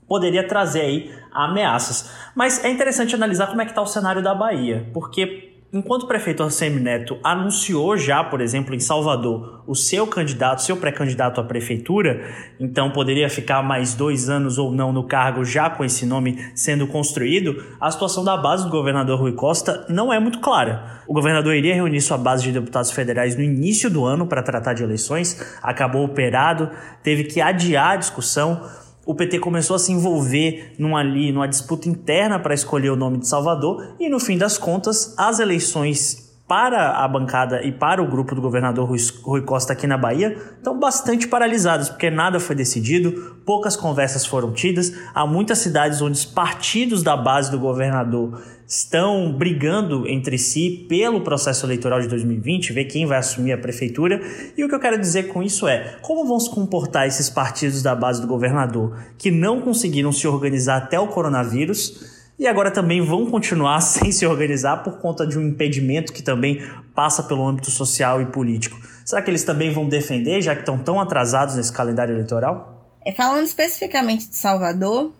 poderia 0.06 0.46
trazer 0.46 0.82
aí 0.82 1.10
ameaças. 1.34 2.10
Mas 2.34 2.64
é 2.64 2.70
interessante 2.70 3.14
analisar 3.14 3.48
como 3.48 3.60
é 3.60 3.64
que 3.64 3.72
está 3.72 3.82
o 3.82 3.86
cenário 3.86 4.22
da 4.22 4.34
Bahia, 4.34 4.88
porque 4.94 5.54
Enquanto 5.74 6.04
o 6.04 6.06
prefeito 6.06 6.40
Assemi 6.40 6.78
Neto 6.78 7.18
anunciou 7.24 7.96
já, 7.96 8.22
por 8.22 8.40
exemplo, 8.40 8.76
em 8.76 8.78
Salvador, 8.78 9.64
o 9.66 9.74
seu 9.74 10.06
candidato, 10.06 10.62
seu 10.62 10.76
pré-candidato 10.76 11.40
à 11.40 11.44
prefeitura, 11.44 12.24
então 12.60 12.92
poderia 12.92 13.28
ficar 13.28 13.60
mais 13.60 13.92
dois 13.92 14.28
anos 14.28 14.56
ou 14.56 14.70
não 14.70 14.92
no 14.92 15.02
cargo 15.02 15.44
já 15.44 15.68
com 15.68 15.84
esse 15.84 16.06
nome 16.06 16.38
sendo 16.54 16.86
construído, 16.86 17.60
a 17.80 17.90
situação 17.90 18.22
da 18.22 18.36
base 18.36 18.62
do 18.62 18.70
governador 18.70 19.18
Rui 19.18 19.32
Costa 19.32 19.84
não 19.88 20.12
é 20.12 20.20
muito 20.20 20.38
clara. 20.38 21.02
O 21.08 21.12
governador 21.12 21.56
iria 21.56 21.74
reunir 21.74 22.00
sua 22.00 22.18
base 22.18 22.44
de 22.44 22.52
deputados 22.52 22.92
federais 22.92 23.34
no 23.34 23.42
início 23.42 23.90
do 23.90 24.04
ano 24.04 24.28
para 24.28 24.44
tratar 24.44 24.74
de 24.74 24.84
eleições, 24.84 25.58
acabou 25.60 26.04
operado, 26.04 26.70
teve 27.02 27.24
que 27.24 27.40
adiar 27.40 27.94
a 27.94 27.96
discussão 27.96 28.62
o 29.06 29.14
PT 29.14 29.38
começou 29.38 29.76
a 29.76 29.78
se 29.78 29.92
envolver 29.92 30.74
numa, 30.78 31.00
ali, 31.00 31.32
numa 31.32 31.48
disputa 31.48 31.88
interna 31.88 32.38
para 32.38 32.54
escolher 32.54 32.90
o 32.90 32.96
nome 32.96 33.18
de 33.18 33.28
Salvador 33.28 33.94
e, 33.98 34.08
no 34.08 34.18
fim 34.18 34.38
das 34.38 34.58
contas, 34.58 35.14
as 35.18 35.38
eleições 35.38 36.24
para 36.46 36.90
a 37.02 37.08
bancada 37.08 37.62
e 37.62 37.72
para 37.72 38.02
o 38.02 38.06
grupo 38.06 38.34
do 38.34 38.42
governador 38.42 38.86
Rui 39.22 39.40
Costa 39.42 39.72
aqui 39.72 39.86
na 39.86 39.96
Bahia 39.96 40.36
estão 40.56 40.78
bastante 40.78 41.26
paralisadas, 41.26 41.88
porque 41.88 42.10
nada 42.10 42.38
foi 42.38 42.54
decidido, 42.54 43.36
poucas 43.46 43.76
conversas 43.76 44.26
foram 44.26 44.52
tidas, 44.52 44.92
há 45.14 45.26
muitas 45.26 45.58
cidades 45.58 46.02
onde 46.02 46.18
os 46.18 46.24
partidos 46.24 47.02
da 47.02 47.16
base 47.16 47.50
do 47.50 47.58
governador 47.58 48.42
estão 48.66 49.32
brigando 49.32 50.08
entre 50.08 50.38
si 50.38 50.86
pelo 50.88 51.22
processo 51.22 51.66
eleitoral 51.66 52.00
de 52.00 52.08
2020, 52.08 52.72
ver 52.72 52.84
quem 52.84 53.06
vai 53.06 53.18
assumir 53.18 53.52
a 53.52 53.58
prefeitura. 53.58 54.20
E 54.56 54.64
o 54.64 54.68
que 54.68 54.74
eu 54.74 54.80
quero 54.80 54.98
dizer 54.98 55.24
com 55.24 55.42
isso 55.42 55.68
é: 55.68 55.96
como 56.02 56.26
vão 56.26 56.40
se 56.40 56.50
comportar 56.50 57.06
esses 57.06 57.28
partidos 57.28 57.82
da 57.82 57.94
base 57.94 58.20
do 58.20 58.26
governador 58.26 58.98
que 59.18 59.30
não 59.30 59.60
conseguiram 59.60 60.12
se 60.12 60.26
organizar 60.26 60.76
até 60.76 60.98
o 60.98 61.08
coronavírus? 61.08 62.12
E 62.36 62.48
agora 62.48 62.70
também 62.70 63.00
vão 63.00 63.30
continuar 63.30 63.80
sem 63.82 64.10
se 64.10 64.26
organizar 64.26 64.78
por 64.78 64.98
conta 64.98 65.26
de 65.26 65.38
um 65.38 65.42
impedimento 65.42 66.12
que 66.12 66.22
também 66.22 66.60
passa 66.94 67.22
pelo 67.22 67.46
âmbito 67.46 67.70
social 67.70 68.20
e 68.20 68.26
político. 68.26 68.76
Será 69.04 69.22
que 69.22 69.30
eles 69.30 69.44
também 69.44 69.70
vão 69.72 69.88
defender, 69.88 70.40
já 70.40 70.54
que 70.54 70.62
estão 70.62 70.78
tão 70.78 71.00
atrasados 71.00 71.56
nesse 71.56 71.72
calendário 71.72 72.14
eleitoral? 72.14 72.74
É, 73.04 73.12
falando 73.12 73.44
especificamente 73.44 74.28
de 74.28 74.36
Salvador, 74.36 75.12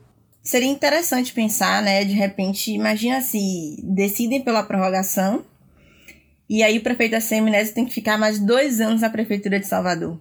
seria 0.44 0.68
interessante 0.68 1.32
pensar, 1.32 1.82
né? 1.82 2.04
De 2.04 2.12
repente, 2.12 2.70
imagina 2.70 3.20
se 3.22 3.76
decidem 3.82 4.42
pela 4.42 4.62
prorrogação 4.62 5.44
e 6.48 6.62
aí 6.62 6.78
o 6.78 6.82
prefeito 6.82 7.12
da 7.12 7.20
Seminese 7.20 7.72
tem 7.72 7.86
que 7.86 7.94
ficar 7.94 8.18
mais 8.18 8.38
dois 8.38 8.80
anos 8.80 9.00
na 9.00 9.08
prefeitura 9.08 9.58
de 9.58 9.66
Salvador. 9.66 10.20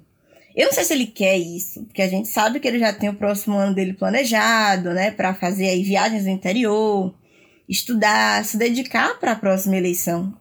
Eu 0.55 0.67
não 0.67 0.73
sei 0.73 0.83
se 0.83 0.93
ele 0.93 1.07
quer 1.07 1.37
isso, 1.37 1.83
porque 1.83 2.01
a 2.01 2.07
gente 2.07 2.29
sabe 2.29 2.59
que 2.59 2.67
ele 2.67 2.79
já 2.79 2.93
tem 2.93 3.09
o 3.09 3.15
próximo 3.15 3.57
ano 3.57 3.75
dele 3.75 3.93
planejado, 3.93 4.93
né, 4.93 5.11
para 5.11 5.33
fazer 5.33 5.67
aí 5.67 5.83
viagens 5.83 6.25
no 6.25 6.29
interior, 6.29 7.13
estudar, 7.67 8.45
se 8.45 8.55
dedicar 8.55 9.19
para 9.19 9.31
a 9.31 9.35
próxima 9.35 9.75
eleição 9.75 10.33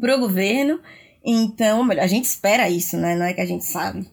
para 0.00 0.16
o 0.16 0.20
governo. 0.20 0.80
Então, 1.24 1.88
a 1.90 2.06
gente 2.06 2.24
espera 2.24 2.68
isso, 2.70 2.96
né? 2.96 3.14
Não 3.14 3.26
é 3.26 3.34
que 3.34 3.40
a 3.40 3.46
gente 3.46 3.64
sabe. 3.64 4.06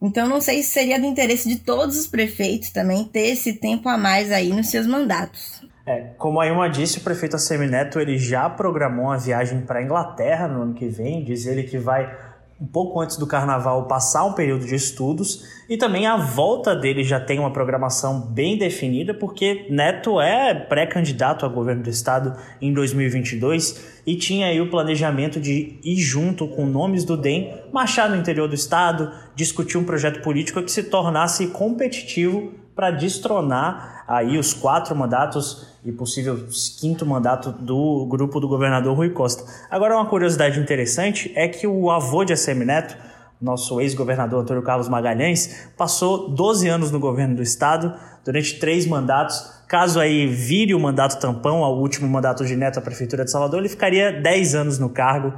Então, 0.00 0.28
não 0.28 0.40
sei 0.40 0.62
se 0.62 0.70
seria 0.70 0.98
do 0.98 1.06
interesse 1.06 1.48
de 1.48 1.56
todos 1.56 1.98
os 1.98 2.06
prefeitos 2.06 2.70
também 2.70 3.04
ter 3.04 3.30
esse 3.30 3.54
tempo 3.54 3.88
a 3.88 3.98
mais 3.98 4.30
aí 4.30 4.50
nos 4.50 4.70
seus 4.70 4.86
mandatos. 4.86 5.60
É, 5.84 6.10
como 6.18 6.38
a 6.38 6.46
Ilma 6.46 6.68
disse, 6.68 6.98
o 6.98 7.00
prefeito 7.00 7.34
Assemineto 7.34 7.98
ele 7.98 8.18
já 8.18 8.48
programou 8.48 9.06
uma 9.06 9.18
viagem 9.18 9.62
para 9.62 9.78
a 9.78 9.82
Inglaterra 9.82 10.46
no 10.46 10.62
ano 10.62 10.74
que 10.74 10.86
vem. 10.86 11.24
Diz 11.24 11.46
ele 11.46 11.62
que 11.62 11.78
vai 11.78 12.14
um 12.60 12.66
pouco 12.66 13.00
antes 13.00 13.16
do 13.16 13.26
carnaval 13.26 13.86
passar 13.86 14.24
um 14.24 14.32
período 14.32 14.66
de 14.66 14.74
estudos. 14.74 15.44
E 15.68 15.76
também 15.76 16.06
a 16.06 16.16
volta 16.16 16.74
dele 16.74 17.04
já 17.04 17.20
tem 17.20 17.38
uma 17.38 17.52
programação 17.52 18.20
bem 18.20 18.58
definida 18.58 19.14
porque 19.14 19.66
Neto 19.70 20.20
é 20.20 20.54
pré-candidato 20.54 21.46
a 21.46 21.48
governo 21.48 21.82
do 21.82 21.90
estado 21.90 22.36
em 22.60 22.72
2022 22.72 24.00
e 24.06 24.16
tinha 24.16 24.46
aí 24.46 24.60
o 24.60 24.70
planejamento 24.70 25.40
de 25.40 25.78
ir 25.84 25.96
junto 25.96 26.48
com 26.48 26.66
nomes 26.66 27.04
do 27.04 27.16
DEM, 27.16 27.54
marchar 27.72 28.08
no 28.10 28.16
interior 28.16 28.48
do 28.48 28.54
estado, 28.54 29.12
discutir 29.36 29.78
um 29.78 29.84
projeto 29.84 30.22
político 30.22 30.62
que 30.62 30.72
se 30.72 30.84
tornasse 30.84 31.48
competitivo 31.48 32.54
para 32.78 32.92
destronar 32.92 34.04
aí 34.06 34.38
os 34.38 34.54
quatro 34.54 34.94
mandatos 34.94 35.66
e 35.84 35.90
possível 35.90 36.38
quinto 36.78 37.04
mandato 37.04 37.50
do 37.50 38.06
grupo 38.06 38.38
do 38.38 38.46
governador 38.46 38.96
Rui 38.96 39.10
Costa. 39.10 39.42
Agora, 39.68 39.96
uma 39.96 40.06
curiosidade 40.06 40.60
interessante 40.60 41.32
é 41.34 41.48
que 41.48 41.66
o 41.66 41.90
avô 41.90 42.24
de 42.24 42.32
ACM 42.32 42.64
Neto, 42.64 42.96
nosso 43.42 43.80
ex-governador 43.80 44.42
Antônio 44.42 44.62
Carlos 44.62 44.88
Magalhães, 44.88 45.68
passou 45.76 46.28
12 46.28 46.68
anos 46.68 46.92
no 46.92 47.00
governo 47.00 47.34
do 47.34 47.42
estado, 47.42 47.92
durante 48.24 48.60
três 48.60 48.86
mandatos. 48.86 49.42
Caso 49.66 49.98
aí 49.98 50.28
vire 50.28 50.72
o 50.72 50.78
mandato 50.78 51.18
tampão 51.18 51.64
ao 51.64 51.80
último 51.80 52.08
mandato 52.08 52.44
de 52.44 52.54
Neto 52.54 52.78
à 52.78 52.80
Prefeitura 52.80 53.24
de 53.24 53.32
Salvador, 53.32 53.58
ele 53.58 53.68
ficaria 53.68 54.12
10 54.12 54.54
anos 54.54 54.78
no 54.78 54.88
cargo. 54.88 55.34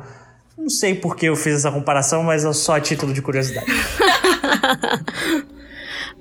Não 0.58 0.68
sei 0.68 0.94
por 0.94 1.16
que 1.16 1.24
eu 1.24 1.36
fiz 1.36 1.54
essa 1.54 1.72
comparação, 1.72 2.22
mas 2.22 2.44
é 2.44 2.52
só 2.52 2.76
a 2.76 2.80
título 2.82 3.14
de 3.14 3.22
curiosidade. 3.22 3.66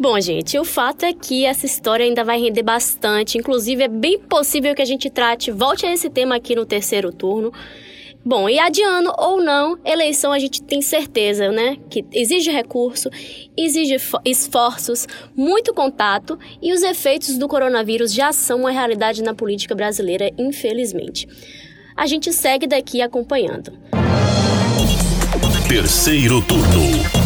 Bom, 0.02 0.18
gente, 0.22 0.58
o 0.58 0.64
fato 0.64 1.04
é 1.04 1.12
que 1.12 1.44
essa 1.44 1.66
história 1.66 2.06
ainda 2.06 2.24
vai 2.24 2.40
render 2.40 2.64
bastante. 2.64 3.38
Inclusive, 3.38 3.84
é 3.84 3.88
bem 3.90 4.18
possível 4.18 4.74
que 4.74 4.82
a 4.82 4.86
gente 4.86 5.10
trate, 5.10 5.52
volte 5.52 5.86
a 5.86 5.92
esse 5.92 6.10
tema 6.10 6.38
aqui 6.38 6.56
no 6.56 6.66
terceiro 6.66 7.12
turno. 7.12 7.52
Bom, 8.24 8.48
e 8.48 8.58
adiando 8.58 9.12
ou 9.18 9.44
não, 9.44 9.78
eleição 9.84 10.32
a 10.32 10.40
gente 10.40 10.62
tem 10.62 10.82
certeza, 10.82 11.52
né? 11.52 11.76
Que 11.90 12.06
exige 12.14 12.50
recurso, 12.50 13.10
exige 13.58 13.98
esforços, 14.24 15.06
muito 15.36 15.74
contato 15.74 16.40
e 16.62 16.72
os 16.72 16.82
efeitos 16.82 17.38
do 17.38 17.50
coronavírus 17.50 18.14
já 18.14 18.32
são 18.32 18.62
uma 18.62 18.72
realidade 18.72 19.22
na 19.22 19.34
política 19.34 19.76
brasileira, 19.76 20.32
infelizmente. 20.38 21.28
A 21.98 22.06
gente 22.06 22.32
segue 22.32 22.68
daqui 22.68 23.02
acompanhando. 23.02 23.74
Terceiro 25.68 26.42
turno. 26.42 27.19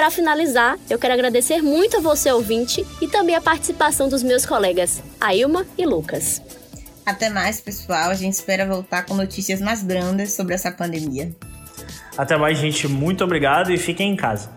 Para 0.00 0.10
finalizar, 0.10 0.78
eu 0.88 0.98
quero 0.98 1.12
agradecer 1.12 1.60
muito 1.60 1.98
a 1.98 2.00
você, 2.00 2.32
ouvinte, 2.32 2.86
e 3.02 3.06
também 3.06 3.34
a 3.34 3.40
participação 3.40 4.08
dos 4.08 4.22
meus 4.22 4.46
colegas, 4.46 5.02
Ailma 5.20 5.66
e 5.76 5.84
Lucas. 5.84 6.40
Até 7.04 7.28
mais, 7.28 7.60
pessoal. 7.60 8.08
A 8.08 8.14
gente 8.14 8.32
espera 8.32 8.64
voltar 8.64 9.04
com 9.04 9.12
notícias 9.12 9.60
mais 9.60 9.82
brandas 9.82 10.32
sobre 10.32 10.54
essa 10.54 10.72
pandemia. 10.72 11.30
Até 12.16 12.34
mais, 12.38 12.56
gente. 12.56 12.88
Muito 12.88 13.22
obrigado 13.22 13.70
e 13.70 13.76
fiquem 13.76 14.10
em 14.10 14.16
casa. 14.16 14.50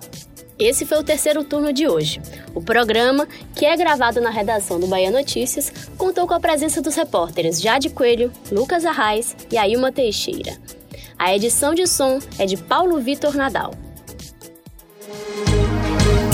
Esse 0.58 0.86
foi 0.86 0.98
o 1.00 1.04
terceiro 1.04 1.44
turno 1.44 1.74
de 1.74 1.90
hoje. 1.90 2.22
O 2.56 2.62
programa, 2.62 3.28
que 3.54 3.66
é 3.66 3.76
gravado 3.76 4.22
na 4.22 4.30
redação 4.30 4.80
do 4.80 4.88
Bahia 4.88 5.12
Notícias, 5.12 5.74
contou 5.98 6.26
com 6.26 6.36
a 6.36 6.40
presença 6.40 6.82
dos 6.82 6.96
repórteres 6.96 7.60
Jade 7.60 7.90
Coelho, 7.90 8.32
Lucas 8.50 8.86
Arraes 8.86 9.36
e 9.52 9.58
Ailma 9.58 9.92
Teixeira. 9.92 10.58
A 11.20 11.36
edição 11.36 11.76
de 11.76 11.86
som 11.86 12.20
é 12.40 12.46
de 12.46 12.56
Paulo 12.56 12.98
Vitor 13.02 13.36
Nadal. 13.36 13.83